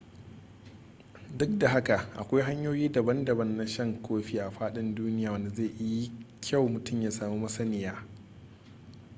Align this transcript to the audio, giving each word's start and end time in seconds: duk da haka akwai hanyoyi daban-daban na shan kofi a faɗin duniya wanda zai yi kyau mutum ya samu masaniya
duk 1.37 1.59
da 1.59 1.69
haka 1.69 1.95
akwai 2.17 2.43
hanyoyi 2.43 2.91
daban-daban 2.91 3.47
na 3.57 3.65
shan 3.67 4.01
kofi 4.01 4.39
a 4.39 4.51
faɗin 4.51 4.95
duniya 4.95 5.31
wanda 5.31 5.49
zai 5.49 5.71
yi 5.79 6.11
kyau 6.41 6.67
mutum 6.69 7.01
ya 7.01 7.11
samu 7.11 7.39
masaniya 7.39 8.05